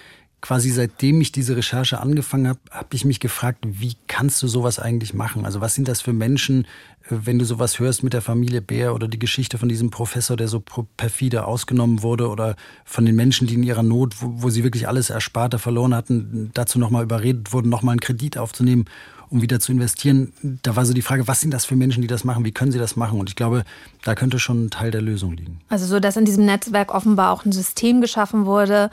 [0.45, 4.77] quasi seitdem ich diese Recherche angefangen habe, habe ich mich gefragt, wie kannst du sowas
[4.77, 5.43] eigentlich machen?
[5.43, 6.65] Also was sind das für Menschen,
[7.09, 10.37] äh, wenn du sowas hörst mit der Familie Bär oder die Geschichte von diesem Professor,
[10.37, 10.61] der so
[10.97, 14.87] perfide ausgenommen wurde oder von den Menschen, die in ihrer Not, wo, wo sie wirklich
[14.87, 18.85] alles Ersparte verloren hatten, dazu nochmal überredet wurden, nochmal einen Kredit aufzunehmen,
[19.31, 20.31] um wieder zu investieren.
[20.61, 22.45] Da war so die Frage, was sind das für Menschen, die das machen?
[22.45, 23.19] Wie können sie das machen?
[23.19, 23.63] Und ich glaube,
[24.03, 25.59] da könnte schon ein Teil der Lösung liegen.
[25.69, 28.91] Also so, dass in diesem Netzwerk offenbar auch ein System geschaffen wurde,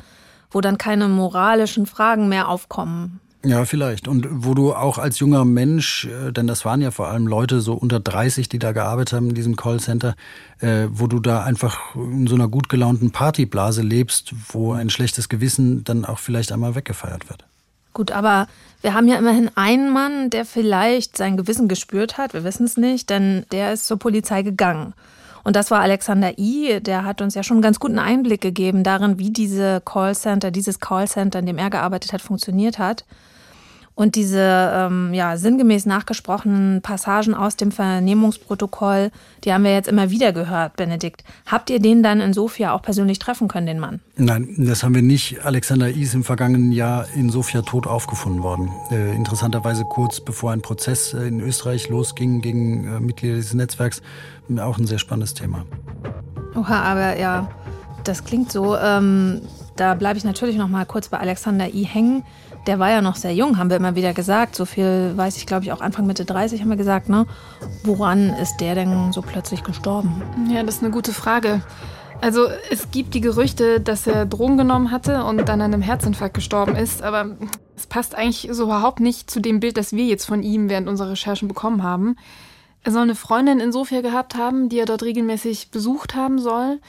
[0.53, 3.21] wo dann keine moralischen Fragen mehr aufkommen.
[3.45, 4.07] Ja, vielleicht.
[4.07, 7.61] Und wo du auch als junger Mensch, äh, denn das waren ja vor allem Leute
[7.61, 10.15] so unter 30, die da gearbeitet haben in diesem Callcenter,
[10.61, 15.29] äh, wo du da einfach in so einer gut gelaunten Partyblase lebst, wo ein schlechtes
[15.29, 17.45] Gewissen dann auch vielleicht einmal weggefeiert wird.
[17.95, 18.47] Gut, aber
[18.81, 22.35] wir haben ja immerhin einen Mann, der vielleicht sein Gewissen gespürt hat.
[22.35, 24.95] Wir wissen es nicht, denn der ist zur Polizei gegangen.
[25.45, 28.85] Und das war Alexander I., der hat uns ja schon einen ganz guten Einblick gegeben
[28.85, 33.05] darin, wie diese Callcenter, dieses Callcenter, in dem er gearbeitet hat, funktioniert hat.
[33.95, 39.11] Und diese ähm, ja, sinngemäß nachgesprochenen Passagen aus dem Vernehmungsprotokoll,
[39.45, 41.25] die haben wir jetzt immer wieder gehört, Benedikt.
[41.47, 44.01] Habt ihr den dann in Sofia auch persönlich treffen können, den Mann?
[44.17, 45.45] Nein, das haben wir nicht.
[45.45, 46.03] Alexander I.
[46.03, 48.71] ist im vergangenen Jahr in Sofia tot aufgefunden worden.
[48.91, 54.01] Äh, interessanterweise kurz bevor ein Prozess äh, in Österreich losging gegen äh, Mitglieder dieses Netzwerks.
[54.59, 55.67] Auch ein sehr spannendes Thema.
[56.55, 57.49] Oha, aber ja,
[58.05, 58.77] das klingt so.
[58.77, 59.43] Ähm,
[59.77, 61.85] da bleibe ich natürlich noch mal kurz bei Alexander I.
[61.85, 62.25] hängen
[62.67, 64.55] der war ja noch sehr jung, haben wir immer wieder gesagt.
[64.55, 67.27] So viel weiß ich, glaube ich, auch Anfang Mitte 30 haben wir gesagt, ne?
[67.85, 70.23] Woran ist der denn so plötzlich gestorben?
[70.53, 71.63] Ja, das ist eine gute Frage.
[72.21, 76.35] Also es gibt die Gerüchte, dass er Drogen genommen hatte und dann an einem Herzinfarkt
[76.35, 77.37] gestorben ist, aber
[77.77, 80.89] es passt eigentlich so überhaupt nicht zu dem Bild, das wir jetzt von ihm während
[80.89, 82.17] unserer Recherchen bekommen haben.
[82.85, 86.81] Er soll eine Freundin in Sofia gehabt haben, die er dort regelmäßig besucht haben soll.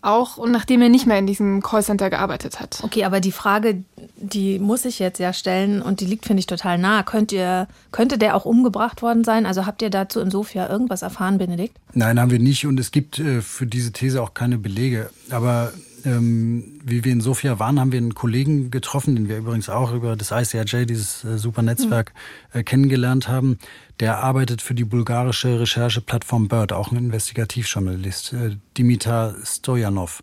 [0.00, 2.78] Auch und nachdem er nicht mehr in diesem Callcenter gearbeitet hat.
[2.82, 3.82] Okay, aber die Frage,
[4.16, 7.02] die muss ich jetzt ja stellen und die liegt, finde ich, total nah.
[7.02, 9.44] Könnt ihr, könnte der auch umgebracht worden sein?
[9.44, 11.76] Also habt ihr dazu in Sofia irgendwas erfahren, Benedikt?
[11.94, 15.10] Nein, haben wir nicht und es gibt äh, für diese These auch keine Belege.
[15.30, 15.72] Aber
[16.08, 19.92] ähm, wie wir in Sofia waren, haben wir einen Kollegen getroffen, den wir übrigens auch
[19.92, 22.12] über das ICRJ, dieses äh, super Netzwerk,
[22.52, 22.60] mhm.
[22.60, 23.58] äh, kennengelernt haben.
[24.00, 30.22] Der arbeitet für die bulgarische Rechercheplattform Bird, auch ein Investigativjournalist, äh, Dimitar Stojanov.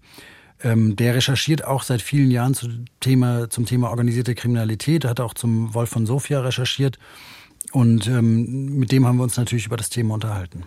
[0.64, 2.68] Ähm, der recherchiert auch seit vielen Jahren zu
[3.00, 6.98] Thema, zum Thema organisierte Kriminalität, hat auch zum Wolf von Sofia recherchiert.
[7.72, 10.64] Und ähm, mit dem haben wir uns natürlich über das Thema unterhalten.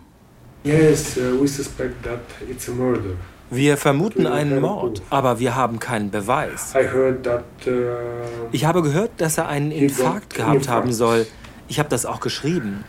[0.63, 3.15] Yes, uh, we suspect that it's a murder.
[3.51, 6.75] Wir vermuten einen Mord, aber wir haben keinen Beweis.
[6.75, 7.15] Uh,
[8.51, 11.25] ich habe gehört, dass er einen Infarkt gehabt haben soll.
[11.67, 12.83] Ich habe das auch geschrieben.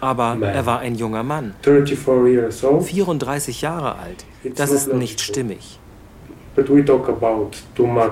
[0.00, 1.54] Aber er war ein junger Mann.
[2.82, 4.24] 34 Jahre alt.
[4.56, 5.78] Das ist nicht stimmig.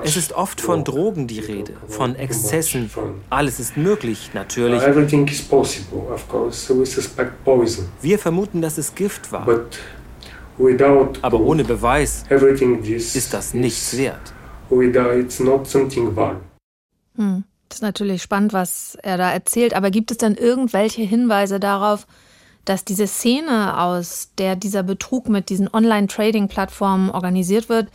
[0.03, 2.89] Es ist oft von Drogen die Rede, von Exzessen.
[3.29, 4.81] Alles ist möglich, natürlich.
[8.01, 9.47] Wir vermuten, dass es Gift war.
[11.21, 14.33] Aber ohne Beweis ist das nichts wert.
[17.15, 17.43] Hm.
[17.69, 19.73] Das ist natürlich spannend, was er da erzählt.
[19.73, 22.05] Aber gibt es denn irgendwelche Hinweise darauf,
[22.65, 27.87] dass diese Szene, aus der dieser Betrug mit diesen Online-Trading-Plattformen organisiert wird,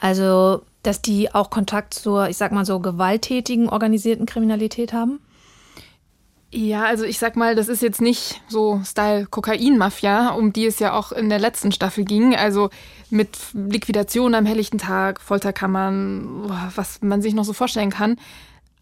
[0.00, 5.20] also dass die auch Kontakt zur, ich sag mal so, gewalttätigen organisierten Kriminalität haben?
[6.56, 10.78] Ja, also ich sag mal, das ist jetzt nicht so Style Kokain-Mafia, um die es
[10.78, 12.36] ja auch in der letzten Staffel ging.
[12.36, 12.70] Also
[13.10, 18.18] mit Liquidation am helllichten Tag, Folterkammern, was man sich noch so vorstellen kann.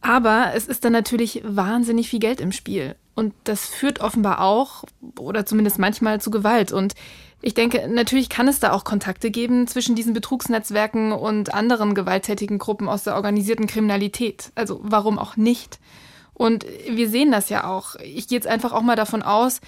[0.03, 2.95] Aber es ist dann natürlich wahnsinnig viel Geld im Spiel.
[3.15, 4.85] Und das führt offenbar auch,
[5.19, 6.73] oder zumindest manchmal, zu Gewalt.
[6.73, 6.93] Und
[7.41, 12.59] ich denke, natürlich kann es da auch Kontakte geben zwischen diesen Betrugsnetzwerken und anderen gewalttätigen
[12.59, 14.53] Gruppen aus der organisierten Kriminalität.
[14.57, 15.79] Also warum auch nicht?
[16.35, 17.97] Und wir sehen das ja auch.
[17.97, 19.61] Ich gehe jetzt einfach auch mal davon aus,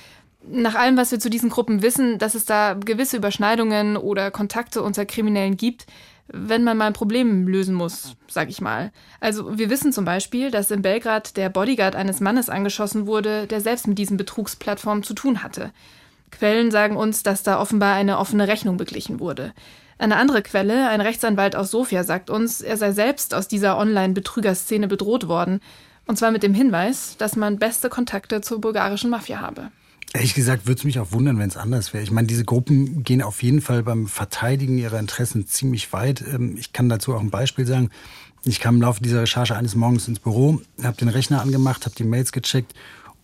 [0.46, 4.82] nach allem, was wir zu diesen Gruppen wissen, dass es da gewisse Überschneidungen oder Kontakte
[4.82, 5.86] unter Kriminellen gibt,
[6.28, 8.92] wenn man mal ein Problem lösen muss, sag ich mal.
[9.20, 13.60] Also wir wissen zum Beispiel, dass in Belgrad der Bodyguard eines Mannes angeschossen wurde, der
[13.60, 15.70] selbst mit diesen Betrugsplattformen zu tun hatte.
[16.30, 19.52] Quellen sagen uns, dass da offenbar eine offene Rechnung beglichen wurde.
[19.98, 24.88] Eine andere Quelle, ein Rechtsanwalt aus Sofia, sagt uns, er sei selbst aus dieser Online-Betrügerszene
[24.88, 25.60] bedroht worden.
[26.06, 29.70] Und zwar mit dem Hinweis, dass man beste Kontakte zur bulgarischen Mafia habe.
[30.12, 32.04] Ehrlich gesagt würde es mich auch wundern, wenn es anders wäre.
[32.04, 36.22] Ich meine, diese Gruppen gehen auf jeden Fall beim Verteidigen ihrer Interessen ziemlich weit.
[36.32, 37.90] Ähm, ich kann dazu auch ein Beispiel sagen.
[38.44, 41.96] Ich kam im Laufe dieser Recherche eines Morgens ins Büro, habe den Rechner angemacht, habe
[41.96, 42.74] die Mails gecheckt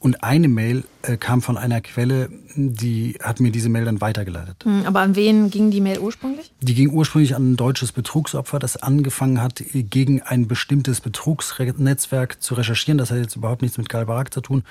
[0.00, 4.64] und eine Mail äh, kam von einer Quelle, die hat mir diese Mail dann weitergeleitet.
[4.64, 6.52] Hm, aber an wen ging die Mail ursprünglich?
[6.60, 12.54] Die ging ursprünglich an ein deutsches Betrugsopfer, das angefangen hat, gegen ein bestimmtes Betrugsnetzwerk zu
[12.54, 12.96] recherchieren.
[12.96, 14.64] Das hat jetzt überhaupt nichts mit Galbarak zu tun.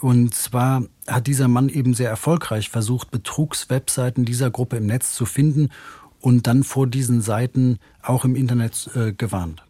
[0.00, 5.26] Und zwar hat dieser Mann eben sehr erfolgreich versucht, Betrugswebseiten dieser Gruppe im Netz zu
[5.26, 5.68] finden
[6.20, 9.63] und dann vor diesen Seiten auch im Internet äh, gewarnt.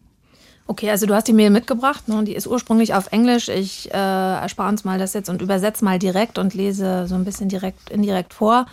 [0.67, 2.25] Okay, also du hast die Mail mitgebracht, ne?
[2.25, 3.49] die ist ursprünglich auf Englisch.
[3.49, 7.25] Ich äh, erspare uns mal das jetzt und übersetze mal direkt und lese so ein
[7.25, 8.67] bisschen direkt indirekt vor.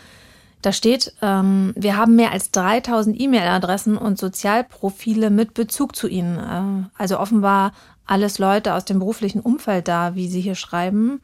[0.61, 6.37] Da steht, ähm, wir haben mehr als 3000 E-Mail-Adressen und Sozialprofile mit Bezug zu ihnen.
[6.37, 7.73] Äh, also offenbar
[8.05, 11.19] alles Leute aus dem beruflichen Umfeld da, wie sie hier schreiben.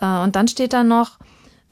[0.00, 1.18] Äh, und dann steht da noch,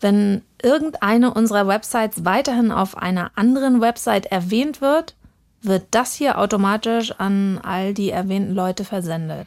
[0.01, 5.17] wenn irgendeine unserer Websites weiterhin auf einer anderen Website erwähnt wird,
[5.62, 9.46] wird das hier automatisch an all die erwähnten Leute versendet.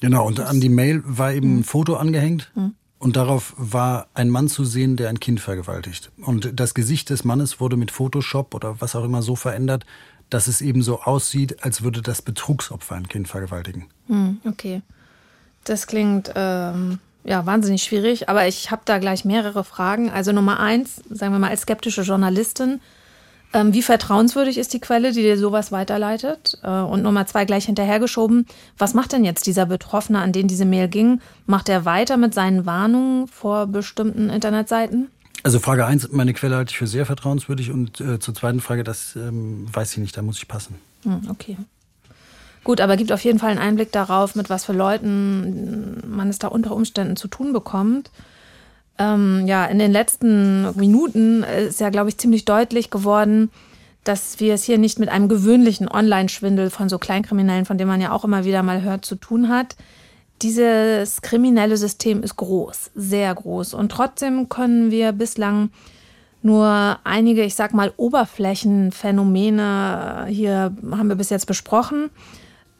[0.00, 2.50] Genau, und an die Mail war eben ein Foto angehängt.
[2.54, 2.74] Mhm.
[2.98, 6.12] Und darauf war ein Mann zu sehen, der ein Kind vergewaltigt.
[6.24, 9.84] Und das Gesicht des Mannes wurde mit Photoshop oder was auch immer so verändert,
[10.30, 13.86] dass es eben so aussieht, als würde das Betrugsopfer ein Kind vergewaltigen.
[14.06, 14.82] Hm, okay.
[15.64, 20.10] Das klingt ähm, ja, wahnsinnig schwierig, aber ich habe da gleich mehrere Fragen.
[20.10, 22.80] Also Nummer eins, sagen wir mal als skeptische Journalistin,
[23.52, 26.58] ähm, wie vertrauenswürdig ist die Quelle, die dir sowas weiterleitet?
[26.62, 28.46] Äh, und Nummer zwei gleich hinterhergeschoben,
[28.78, 31.20] was macht denn jetzt dieser Betroffene, an den diese Mail ging?
[31.46, 35.08] Macht er weiter mit seinen Warnungen vor bestimmten Internetseiten?
[35.42, 38.84] Also Frage eins, meine Quelle halte ich für sehr vertrauenswürdig und äh, zur zweiten Frage,
[38.84, 40.76] das ähm, weiß ich nicht, da muss ich passen.
[41.02, 41.56] Hm, okay.
[42.64, 46.38] Gut, aber gibt auf jeden Fall einen Einblick darauf, mit was für Leuten man es
[46.38, 48.10] da unter Umständen zu tun bekommt.
[49.02, 53.50] Ähm, ja, in den letzten Minuten ist ja, glaube ich, ziemlich deutlich geworden,
[54.04, 58.00] dass wir es hier nicht mit einem gewöhnlichen Online-Schwindel von so Kleinkriminellen, von dem man
[58.00, 59.74] ja auch immer wieder mal hört, zu tun hat.
[60.40, 63.74] Dieses kriminelle System ist groß, sehr groß.
[63.74, 65.70] Und trotzdem können wir bislang
[66.42, 72.08] nur einige, ich sag mal, Oberflächenphänomene hier haben wir bis jetzt besprochen.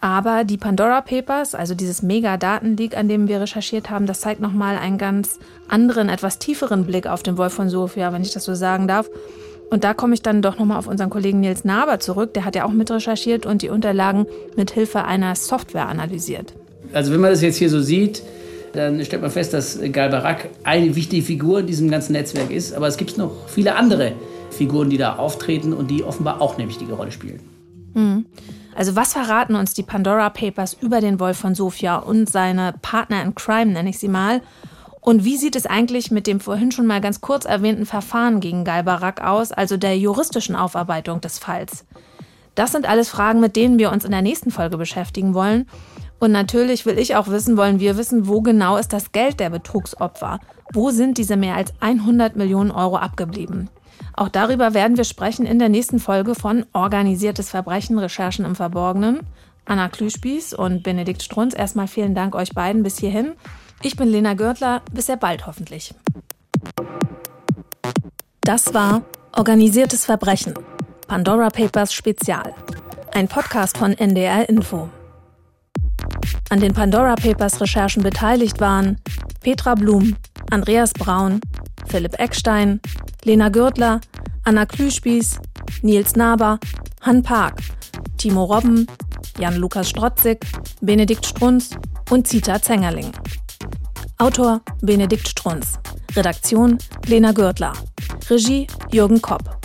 [0.03, 4.77] Aber die Pandora Papers, also dieses Mega-Datenleak, an dem wir recherchiert haben, das zeigt nochmal
[4.77, 5.39] einen ganz
[5.69, 9.09] anderen, etwas tieferen Blick auf den Wolf von Sofia, wenn ich das so sagen darf.
[9.71, 12.35] Und da komme ich dann doch nochmal auf unseren Kollegen Nils Naber zurück.
[12.35, 16.53] Der hat ja auch mit recherchiert und die Unterlagen mit Hilfe einer Software analysiert.
[16.93, 18.25] Also wenn man das jetzt hier so sieht,
[18.73, 22.75] dann stellt man fest, dass Gal Barak eine wichtige Figur in diesem ganzen Netzwerk ist.
[22.75, 24.15] Aber es gibt noch viele andere
[24.51, 27.39] Figuren, die da auftreten und die offenbar auch eine wichtige Rolle spielen.
[27.95, 28.27] Mhm.
[28.75, 33.23] Also was verraten uns die Pandora Papers über den Wolf von Sofia und seine Partner
[33.23, 34.41] in Crime, nenne ich sie mal?
[35.01, 38.65] Und wie sieht es eigentlich mit dem vorhin schon mal ganz kurz erwähnten Verfahren gegen
[38.65, 41.85] Gal Barak aus, also der juristischen Aufarbeitung des Falls?
[42.55, 45.67] Das sind alles Fragen, mit denen wir uns in der nächsten Folge beschäftigen wollen.
[46.19, 49.51] Und natürlich will ich auch wissen, wollen wir wissen, wo genau ist das Geld der
[49.51, 50.39] Betrugsopfer?
[50.73, 53.71] Wo sind diese mehr als 100 Millionen Euro abgeblieben?
[54.15, 59.21] Auch darüber werden wir sprechen in der nächsten Folge von Organisiertes Verbrechen, Recherchen im Verborgenen.
[59.65, 63.33] Anna Klüspieß und Benedikt Strunz, erstmal vielen Dank euch beiden bis hierhin.
[63.81, 65.95] Ich bin Lena Görtler, bis sehr bald hoffentlich.
[68.43, 69.03] Das war
[69.35, 70.55] Organisiertes Verbrechen,
[71.07, 72.55] Pandora Papers Spezial.
[73.13, 74.89] Ein Podcast von NDR Info.
[76.51, 78.99] An den Pandora Papers Recherchen beteiligt waren
[79.41, 80.17] Petra Blum,
[80.51, 81.41] Andreas Braun,
[81.87, 82.81] Philipp Eckstein,
[83.25, 84.01] Lena Gürtler,
[84.45, 85.41] Anna Klüspieß,
[85.83, 86.59] Nils Naber,
[87.03, 87.61] Han Park,
[88.17, 88.87] Timo Robben,
[89.39, 90.45] Jan-Lukas Strotzig,
[90.81, 91.71] Benedikt Strunz
[92.11, 93.13] und Zita Zengerling.
[94.19, 95.79] Autor Benedikt Strunz.
[96.15, 97.73] Redaktion Lena Gürtler.
[98.29, 99.59] Regie Jürgen Kopp.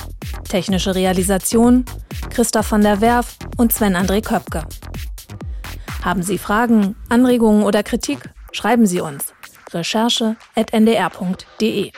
[0.48, 1.86] Technische Realisation
[2.30, 4.64] Christoph von der Werf und Sven André Köpke.
[6.04, 8.30] Haben Sie Fragen, Anregungen oder Kritik?
[8.52, 9.34] Schreiben Sie uns.
[9.74, 11.92] Recherche.ndr.de